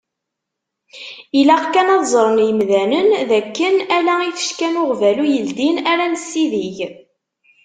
[1.39, 6.77] Ilaq kan ad ẓren yimdanen d akken ala ifecka n uɣbalu yeldin ara nessidig.